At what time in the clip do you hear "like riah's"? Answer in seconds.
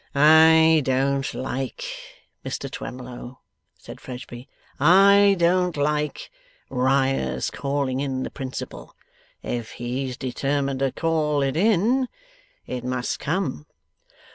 5.77-7.51